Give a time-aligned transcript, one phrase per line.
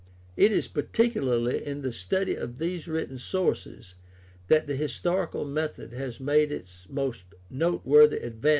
[0.35, 3.93] It is particularly in the study of these written sources
[4.47, 8.49] that the historical method has made its most noteworthy advances in recent years.